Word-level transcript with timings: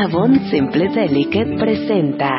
Avon 0.00 0.38
Simple 0.48 0.90
Delicate 0.94 1.56
presenta. 1.58 2.30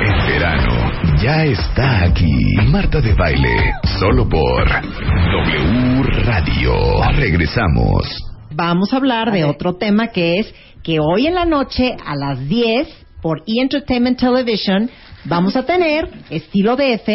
El 0.00 0.26
verano 0.26 0.90
ya 1.22 1.44
está 1.44 2.02
aquí. 2.06 2.56
Marta 2.72 3.00
de 3.00 3.14
baile, 3.14 3.54
solo 4.00 4.28
por 4.28 4.66
W 4.66 6.02
Radio. 6.24 6.72
Regresamos. 7.14 8.20
Vamos 8.52 8.92
a 8.92 8.96
hablar 8.96 9.30
de 9.30 9.44
otro 9.44 9.76
tema 9.76 10.08
que 10.08 10.40
es 10.40 10.52
que 10.82 10.98
hoy 10.98 11.28
en 11.28 11.36
la 11.36 11.44
noche 11.44 11.96
a 12.04 12.16
las 12.16 12.48
10 12.48 12.88
por 13.22 13.44
E! 13.46 13.62
Entertainment 13.62 14.18
Television 14.18 14.90
vamos 15.24 15.54
a 15.54 15.64
tener 15.66 16.10
estilo 16.30 16.74
DF 16.74 17.08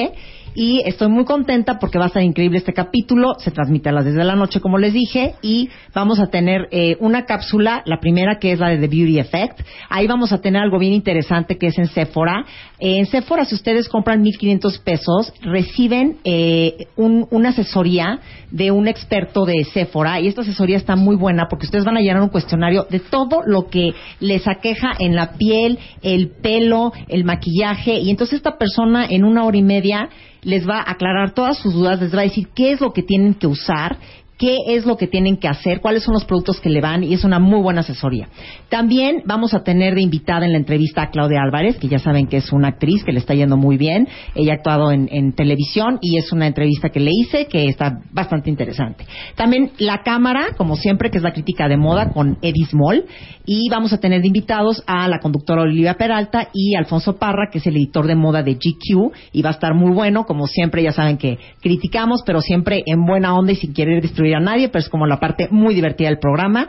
y 0.55 0.81
estoy 0.85 1.09
muy 1.09 1.25
contenta 1.25 1.79
porque 1.79 1.97
va 1.97 2.05
a 2.05 2.09
ser 2.09 2.23
increíble 2.23 2.57
este 2.57 2.73
capítulo. 2.73 3.33
Se 3.39 3.51
transmite 3.51 3.89
a 3.89 3.91
las 3.91 4.05
10 4.05 4.15
de 4.15 4.23
la 4.23 4.35
noche, 4.35 4.59
como 4.59 4.77
les 4.77 4.93
dije, 4.93 5.35
y 5.41 5.69
vamos 5.93 6.19
a 6.19 6.27
tener 6.27 6.67
eh, 6.71 6.97
una 6.99 7.25
cápsula, 7.25 7.81
la 7.85 7.99
primera 7.99 8.39
que 8.39 8.51
es 8.51 8.59
la 8.59 8.69
de 8.69 8.77
The 8.77 8.87
Beauty 8.87 9.19
Effect. 9.19 9.61
Ahí 9.89 10.07
vamos 10.07 10.31
a 10.31 10.39
tener 10.39 10.61
algo 10.61 10.79
bien 10.79 10.93
interesante 10.93 11.57
que 11.57 11.67
es 11.67 11.77
en 11.77 11.87
Sephora. 11.87 12.45
En 12.79 13.05
Sephora, 13.05 13.45
si 13.45 13.55
ustedes 13.55 13.89
compran 13.89 14.23
1.500 14.23 14.83
pesos, 14.83 15.33
reciben 15.41 16.17
eh, 16.23 16.87
un, 16.95 17.27
una 17.31 17.49
asesoría 17.49 18.19
de 18.51 18.71
un 18.71 18.87
experto 18.87 19.45
de 19.45 19.63
Sephora 19.63 20.19
y 20.19 20.27
esta 20.27 20.41
asesoría 20.41 20.77
está 20.77 20.95
muy 20.95 21.15
buena 21.15 21.47
porque 21.49 21.65
ustedes 21.65 21.85
van 21.85 21.97
a 21.97 22.01
llenar 22.01 22.21
un 22.21 22.29
cuestionario 22.29 22.85
de 22.89 22.99
todo 22.99 23.41
lo 23.45 23.67
que 23.67 23.93
les 24.19 24.47
aqueja 24.47 24.91
en 24.99 25.15
la 25.15 25.33
piel, 25.33 25.79
el 26.03 26.29
pelo, 26.29 26.93
el 27.07 27.23
maquillaje 27.23 27.99
y 27.99 28.11
entonces 28.11 28.37
esta 28.37 28.57
persona 28.57 29.07
en 29.09 29.23
una 29.23 29.43
hora 29.45 29.57
y 29.57 29.63
media 29.63 30.09
les 30.43 30.67
va 30.67 30.79
a 30.79 30.91
aclarar 30.91 31.33
todas 31.33 31.57
sus 31.57 31.73
dudas, 31.73 32.01
les 32.01 32.13
va 32.13 32.21
a 32.21 32.23
decir 32.23 32.47
qué 32.53 32.71
es 32.71 32.81
lo 32.81 32.93
que 32.93 33.03
tienen 33.03 33.33
que 33.33 33.47
usar, 33.47 33.97
qué 34.43 34.75
es 34.75 34.85
lo 34.85 34.97
que 34.97 35.07
tienen 35.07 35.37
que 35.37 35.47
hacer, 35.47 35.79
cuáles 35.79 36.03
son 36.03 36.15
los 36.15 36.25
productos 36.25 36.59
que 36.59 36.69
le 36.69 36.81
van 36.81 37.01
y 37.01 37.13
es 37.13 37.23
una 37.23 37.39
muy 37.39 37.61
buena 37.61 37.79
asesoría. 37.79 38.27
También 38.67 39.21
vamos 39.23 39.53
a 39.53 39.63
tener 39.63 39.95
de 39.95 40.01
invitada 40.01 40.45
en 40.45 40.51
la 40.51 40.57
entrevista 40.57 41.03
a 41.03 41.11
Claudia 41.11 41.41
Álvarez, 41.41 41.77
que 41.77 41.87
ya 41.87 41.97
saben 41.97 42.27
que 42.27 42.35
es 42.35 42.51
una 42.51 42.67
actriz 42.67 43.05
que 43.05 43.13
le 43.13 43.19
está 43.19 43.33
yendo 43.33 43.55
muy 43.55 43.77
bien. 43.77 44.05
Ella 44.35 44.51
ha 44.51 44.55
actuado 44.55 44.91
en, 44.91 45.31
televisión 45.31 45.97
y 46.01 46.17
es 46.17 46.33
una 46.33 46.45
entrevista 46.45 46.89
que 46.89 46.99
le 46.99 47.11
hice 47.13 47.45
que 47.45 47.69
está 47.69 48.01
bastante 48.11 48.49
interesante. 48.49 49.05
También 49.35 49.71
La 49.77 50.01
Cámara, 50.03 50.47
como 50.57 50.75
siempre, 50.75 51.09
que 51.09 51.19
es 51.19 51.23
la 51.23 51.31
crítica 51.31 51.69
de 51.69 51.77
moda 51.77 52.09
con 52.09 52.37
Eddie 52.41 52.65
Small. 52.65 53.05
Y 53.45 53.69
vamos 53.69 53.93
a 53.93 53.99
tener 53.99 54.21
de 54.21 54.27
invitados 54.27 54.83
a 54.87 55.07
la 55.07 55.19
conductora 55.19 55.61
Olivia 55.61 55.95
Peralta 55.95 56.49
y 56.53 56.75
Alfonso 56.75 57.17
Parra, 57.17 57.49
que 57.49 57.59
es 57.59 57.67
el 57.67 57.75
editor 57.75 58.07
de 58.07 58.15
moda 58.15 58.43
de 58.43 58.55
GQ 58.55 59.13
y 59.31 59.41
va 59.41 59.49
a 59.49 59.53
estar 59.53 59.73
muy 59.73 59.93
bueno. 59.93 60.25
Como 60.25 60.47
siempre, 60.47 60.83
ya 60.83 60.91
saben 60.91 61.17
que 61.17 61.37
criticamos, 61.61 62.23
pero 62.25 62.41
siempre 62.41 62.83
en 62.85 63.05
buena 63.05 63.37
onda 63.37 63.53
y 63.53 63.55
sin 63.55 63.73
querer 63.73 64.01
destruir 64.01 64.32
a 64.33 64.39
nadie, 64.39 64.69
pero 64.69 64.81
es 64.81 64.89
como 64.89 65.05
la 65.05 65.19
parte 65.19 65.47
muy 65.51 65.75
divertida 65.75 66.09
del 66.09 66.19
programa. 66.19 66.67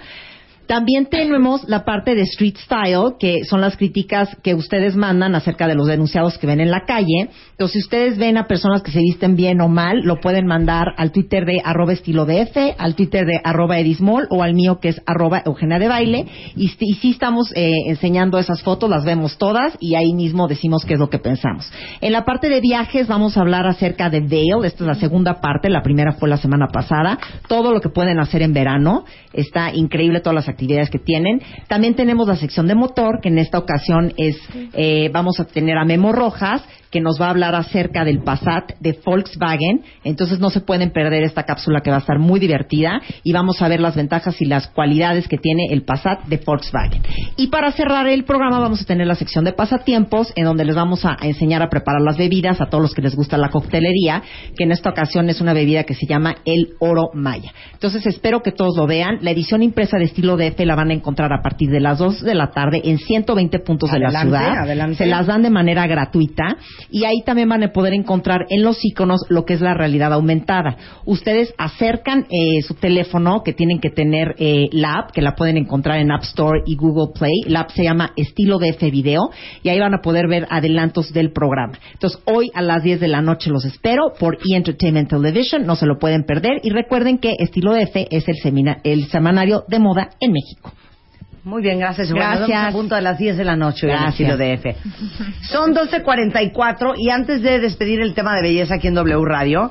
También 0.66 1.06
tenemos 1.06 1.68
la 1.68 1.84
parte 1.84 2.14
de 2.14 2.22
Street 2.22 2.56
Style, 2.56 3.16
que 3.18 3.44
son 3.44 3.60
las 3.60 3.76
críticas 3.76 4.34
que 4.42 4.54
ustedes 4.54 4.96
mandan 4.96 5.34
acerca 5.34 5.68
de 5.68 5.74
los 5.74 5.86
denunciados 5.86 6.38
que 6.38 6.46
ven 6.46 6.60
en 6.60 6.70
la 6.70 6.84
calle. 6.86 7.28
Entonces, 7.50 7.72
si 7.72 7.78
ustedes 7.80 8.18
ven 8.18 8.38
a 8.38 8.46
personas 8.46 8.82
que 8.82 8.90
se 8.90 9.00
visten 9.00 9.36
bien 9.36 9.60
o 9.60 9.68
mal, 9.68 10.00
lo 10.02 10.20
pueden 10.20 10.46
mandar 10.46 10.94
al 10.96 11.12
Twitter 11.12 11.44
de 11.44 11.60
arroba 11.64 11.92
estilo 11.92 12.24
DF, 12.24 12.56
al 12.78 12.94
Twitter 12.94 13.26
de 13.26 13.40
arroba 13.44 13.78
edismol 13.78 14.26
o 14.30 14.42
al 14.42 14.54
mío 14.54 14.78
que 14.80 14.88
es 14.88 15.02
arroba 15.06 15.42
Eugenia 15.44 15.78
de 15.78 15.88
Baile. 15.88 16.26
Y, 16.56 16.68
sí 16.68 17.10
estamos 17.10 17.52
eh, 17.54 17.72
enseñando 17.86 18.38
esas 18.38 18.62
fotos, 18.62 18.88
las 18.88 19.04
vemos 19.04 19.36
todas 19.38 19.76
y 19.80 19.94
ahí 19.96 20.14
mismo 20.14 20.48
decimos 20.48 20.84
qué 20.84 20.94
es 20.94 21.00
lo 21.00 21.10
que 21.10 21.18
pensamos. 21.18 21.70
En 22.00 22.12
la 22.12 22.24
parte 22.24 22.48
de 22.48 22.60
viajes 22.60 23.06
vamos 23.06 23.36
a 23.36 23.40
hablar 23.40 23.66
acerca 23.66 24.08
de 24.08 24.20
Dale. 24.20 24.66
Esta 24.66 24.84
es 24.84 24.88
la 24.88 24.94
segunda 24.94 25.40
parte, 25.40 25.68
la 25.68 25.82
primera 25.82 26.12
fue 26.12 26.28
la 26.28 26.38
semana 26.38 26.68
pasada. 26.72 27.18
Todo 27.48 27.72
lo 27.72 27.80
que 27.80 27.88
pueden 27.88 28.18
hacer 28.18 28.42
en 28.42 28.54
verano. 28.54 29.04
Está 29.32 29.74
increíble 29.74 30.20
todas 30.20 30.34
las 30.36 30.48
actividades 30.54 30.90
que 30.90 30.98
tienen. 30.98 31.42
También 31.68 31.94
tenemos 31.94 32.26
la 32.26 32.36
sección 32.36 32.66
de 32.66 32.74
motor, 32.74 33.20
que 33.20 33.28
en 33.28 33.38
esta 33.38 33.58
ocasión 33.58 34.12
es, 34.16 34.36
eh, 34.72 35.10
vamos 35.12 35.38
a 35.40 35.44
tener 35.44 35.76
a 35.76 35.84
Memo 35.84 36.12
Rojas, 36.12 36.62
que 36.94 37.00
nos 37.00 37.20
va 37.20 37.26
a 37.26 37.30
hablar 37.30 37.56
acerca 37.56 38.04
del 38.04 38.22
Passat 38.22 38.78
de 38.78 38.96
Volkswagen. 39.04 39.82
Entonces 40.04 40.38
no 40.38 40.48
se 40.50 40.60
pueden 40.60 40.92
perder 40.92 41.24
esta 41.24 41.42
cápsula 41.42 41.80
que 41.80 41.90
va 41.90 41.96
a 41.96 41.98
estar 41.98 42.20
muy 42.20 42.38
divertida 42.38 43.00
y 43.24 43.32
vamos 43.32 43.60
a 43.60 43.66
ver 43.66 43.80
las 43.80 43.96
ventajas 43.96 44.40
y 44.40 44.44
las 44.44 44.68
cualidades 44.68 45.26
que 45.26 45.36
tiene 45.36 45.66
el 45.70 45.82
Passat 45.82 46.22
de 46.26 46.36
Volkswagen. 46.36 47.02
Y 47.36 47.48
para 47.48 47.72
cerrar 47.72 48.06
el 48.06 48.22
programa 48.22 48.60
vamos 48.60 48.80
a 48.80 48.84
tener 48.84 49.08
la 49.08 49.16
sección 49.16 49.44
de 49.44 49.52
pasatiempos 49.52 50.32
en 50.36 50.44
donde 50.44 50.64
les 50.64 50.76
vamos 50.76 51.04
a 51.04 51.16
enseñar 51.20 51.62
a 51.62 51.68
preparar 51.68 52.00
las 52.00 52.16
bebidas 52.16 52.60
a 52.60 52.66
todos 52.66 52.82
los 52.82 52.94
que 52.94 53.02
les 53.02 53.16
gusta 53.16 53.38
la 53.38 53.48
coctelería, 53.48 54.22
que 54.56 54.62
en 54.62 54.70
esta 54.70 54.90
ocasión 54.90 55.28
es 55.28 55.40
una 55.40 55.52
bebida 55.52 55.82
que 55.82 55.94
se 55.94 56.06
llama 56.06 56.36
el 56.44 56.74
Oro 56.78 57.10
Maya. 57.12 57.50
Entonces 57.72 58.06
espero 58.06 58.40
que 58.40 58.52
todos 58.52 58.76
lo 58.76 58.86
vean. 58.86 59.18
La 59.20 59.32
edición 59.32 59.64
impresa 59.64 59.98
de 59.98 60.04
estilo 60.04 60.36
DF 60.36 60.60
la 60.60 60.76
van 60.76 60.90
a 60.90 60.94
encontrar 60.94 61.32
a 61.32 61.42
partir 61.42 61.70
de 61.70 61.80
las 61.80 61.98
2 61.98 62.22
de 62.22 62.36
la 62.36 62.52
tarde 62.52 62.82
en 62.84 62.98
120 62.98 63.58
puntos 63.58 63.90
de 63.90 63.98
la 63.98 64.10
ciudad. 64.12 64.58
adelante. 64.58 64.94
Se 64.94 65.06
las 65.06 65.26
dan 65.26 65.42
de 65.42 65.50
manera 65.50 65.88
gratuita 65.88 66.56
y 66.90 67.04
ahí 67.04 67.22
también 67.24 67.48
van 67.48 67.62
a 67.62 67.72
poder 67.72 67.92
encontrar 67.94 68.46
en 68.48 68.62
los 68.62 68.84
iconos 68.84 69.20
lo 69.28 69.44
que 69.44 69.54
es 69.54 69.60
la 69.60 69.74
realidad 69.74 70.12
aumentada. 70.12 70.76
Ustedes 71.04 71.52
acercan 71.58 72.26
eh, 72.30 72.62
su 72.62 72.74
teléfono 72.74 73.42
que 73.44 73.52
tienen 73.52 73.80
que 73.80 73.90
tener 73.90 74.34
eh, 74.38 74.68
la 74.72 74.94
app, 75.00 75.10
que 75.12 75.22
la 75.22 75.34
pueden 75.34 75.56
encontrar 75.56 75.98
en 75.98 76.10
App 76.12 76.22
Store 76.22 76.62
y 76.66 76.76
Google 76.76 77.12
Play. 77.18 77.42
La 77.46 77.60
app 77.60 77.70
se 77.70 77.84
llama 77.84 78.12
Estilo 78.16 78.58
DF 78.58 78.80
Video 78.90 79.30
y 79.62 79.68
ahí 79.68 79.78
van 79.80 79.94
a 79.94 80.02
poder 80.02 80.28
ver 80.28 80.46
adelantos 80.50 81.12
del 81.12 81.32
programa. 81.32 81.78
Entonces 81.92 82.20
hoy 82.26 82.50
a 82.54 82.62
las 82.62 82.82
10 82.82 83.00
de 83.00 83.08
la 83.08 83.22
noche 83.22 83.50
los 83.50 83.64
espero 83.64 84.12
por 84.18 84.36
E! 84.36 84.56
Entertainment 84.56 85.08
Television, 85.10 85.66
no 85.66 85.76
se 85.76 85.86
lo 85.86 85.98
pueden 85.98 86.24
perder 86.24 86.60
y 86.62 86.70
recuerden 86.70 87.18
que 87.18 87.34
Estilo 87.38 87.72
DF 87.74 87.96
es 88.10 88.28
el, 88.28 88.36
semina- 88.36 88.78
el 88.84 89.06
semanario 89.08 89.64
de 89.68 89.78
moda 89.78 90.10
en 90.20 90.32
México. 90.32 90.72
Muy 91.44 91.62
bien, 91.62 91.78
gracias. 91.78 92.10
Bueno, 92.10 92.24
nos 92.24 92.34
vemos 92.34 92.48
Gracias. 92.48 92.74
a 92.74 92.76
punto 92.76 92.94
de 92.94 93.02
las 93.02 93.18
10 93.18 93.36
de 93.36 93.44
la 93.44 93.54
noche 93.54 93.86
hoy 93.86 93.92
en 93.92 94.00
Gracias. 94.00 94.30
Estilo 94.30 94.36
DF. 94.38 95.42
Son 95.42 95.74
12.44 95.74 96.94
y 96.96 97.10
antes 97.10 97.42
de 97.42 97.60
despedir 97.60 98.00
el 98.00 98.14
tema 98.14 98.34
de 98.36 98.42
belleza 98.42 98.76
aquí 98.76 98.88
en 98.88 98.94
W 98.94 99.24
Radio, 99.26 99.70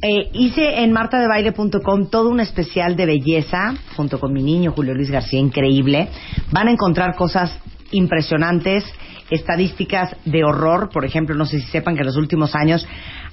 eh, 0.00 0.30
hice 0.32 0.82
en 0.82 0.90
martadebaile.com 0.90 2.08
todo 2.10 2.30
un 2.30 2.40
especial 2.40 2.96
de 2.96 3.04
belleza 3.04 3.74
junto 3.94 4.18
con 4.18 4.32
mi 4.32 4.42
niño 4.42 4.72
Julio 4.72 4.94
Luis 4.94 5.10
García, 5.10 5.38
increíble. 5.38 6.08
Van 6.50 6.68
a 6.68 6.70
encontrar 6.70 7.14
cosas 7.14 7.56
impresionantes, 7.90 8.82
estadísticas 9.28 10.16
de 10.24 10.44
horror, 10.44 10.88
por 10.90 11.04
ejemplo, 11.04 11.34
no 11.34 11.44
sé 11.44 11.60
si 11.60 11.66
sepan 11.66 11.94
que 11.94 12.00
en 12.00 12.06
los 12.06 12.16
últimos 12.16 12.54
años 12.54 12.86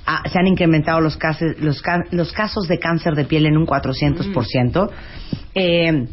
ah, 0.06 0.22
se 0.30 0.38
han 0.38 0.48
incrementado 0.48 1.00
los 1.00 1.16
casos, 1.16 1.58
los, 1.60 1.82
los 2.12 2.34
casos 2.34 2.68
de 2.68 2.78
cáncer 2.78 3.16
de 3.16 3.24
piel 3.24 3.46
en 3.46 3.56
un 3.56 3.66
400%. 3.66 4.90
Eh, 5.56 6.08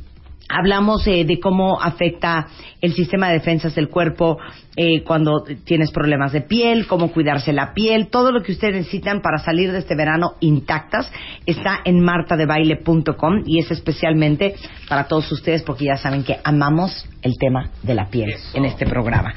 Hablamos 0.48 1.06
eh, 1.06 1.24
de 1.24 1.40
cómo 1.40 1.80
afecta 1.80 2.46
el 2.80 2.94
sistema 2.94 3.28
de 3.28 3.34
defensas 3.34 3.74
del 3.74 3.88
cuerpo 3.88 4.38
eh, 4.76 5.02
cuando 5.02 5.42
tienes 5.64 5.90
problemas 5.90 6.32
de 6.32 6.42
piel, 6.42 6.86
cómo 6.86 7.12
cuidarse 7.12 7.52
la 7.52 7.74
piel, 7.74 8.08
todo 8.08 8.30
lo 8.30 8.42
que 8.42 8.52
ustedes 8.52 8.74
necesitan 8.76 9.22
para 9.22 9.38
salir 9.38 9.72
de 9.72 9.78
este 9.78 9.96
verano 9.96 10.34
intactas 10.40 11.10
está 11.46 11.80
en 11.84 12.00
martadebaile.com 12.00 13.42
y 13.44 13.60
es 13.60 13.70
especialmente 13.70 14.54
para 14.88 15.08
todos 15.08 15.30
ustedes 15.32 15.62
porque 15.62 15.86
ya 15.86 15.96
saben 15.96 16.22
que 16.22 16.36
amamos 16.44 17.08
el 17.22 17.34
tema 17.38 17.70
de 17.82 17.94
la 17.94 18.06
piel 18.08 18.34
en 18.54 18.64
este 18.64 18.86
programa. 18.86 19.34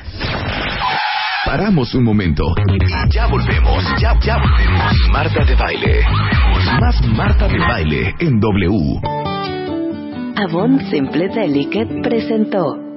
Paramos 1.45 1.95
un 1.95 2.03
momento 2.03 2.43
y 2.67 3.11
ya 3.13 3.27
volvemos. 3.27 3.83
Ya, 3.99 4.13
ya 4.21 4.37
volvemos. 4.37 4.93
Marta 5.11 5.45
de 5.45 5.55
baile. 5.55 6.01
Más 6.79 7.01
Marta 7.07 7.47
de 7.47 7.59
baile 7.59 8.13
en 8.19 8.39
W. 8.39 9.18
Avon 10.41 10.79
Simple 10.89 11.27
Delicate 11.27 11.99
presentó 12.01 12.88